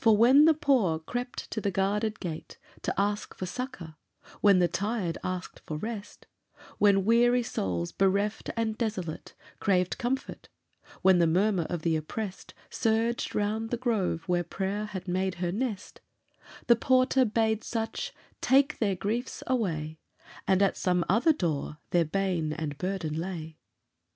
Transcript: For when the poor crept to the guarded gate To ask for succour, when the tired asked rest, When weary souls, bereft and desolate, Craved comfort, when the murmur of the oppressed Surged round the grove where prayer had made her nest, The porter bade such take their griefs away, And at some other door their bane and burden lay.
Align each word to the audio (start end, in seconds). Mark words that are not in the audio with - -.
For 0.03 0.17
when 0.17 0.45
the 0.45 0.55
poor 0.55 0.97
crept 0.97 1.51
to 1.51 1.61
the 1.61 1.69
guarded 1.69 2.19
gate 2.19 2.57
To 2.81 2.93
ask 2.99 3.35
for 3.35 3.45
succour, 3.45 3.97
when 4.39 4.57
the 4.57 4.67
tired 4.67 5.19
asked 5.23 5.61
rest, 5.69 6.25
When 6.79 7.05
weary 7.05 7.43
souls, 7.43 7.91
bereft 7.91 8.49
and 8.57 8.75
desolate, 8.75 9.35
Craved 9.59 9.99
comfort, 9.99 10.49
when 11.03 11.19
the 11.19 11.27
murmur 11.27 11.67
of 11.69 11.83
the 11.83 11.95
oppressed 11.95 12.55
Surged 12.71 13.35
round 13.35 13.69
the 13.69 13.77
grove 13.77 14.23
where 14.27 14.43
prayer 14.43 14.85
had 14.85 15.07
made 15.07 15.35
her 15.35 15.51
nest, 15.51 16.01
The 16.65 16.75
porter 16.75 17.23
bade 17.23 17.63
such 17.63 18.11
take 18.41 18.79
their 18.79 18.95
griefs 18.95 19.43
away, 19.45 19.99
And 20.47 20.63
at 20.63 20.77
some 20.77 21.05
other 21.09 21.31
door 21.31 21.77
their 21.91 22.05
bane 22.05 22.53
and 22.53 22.75
burden 22.79 23.13
lay. 23.19 23.59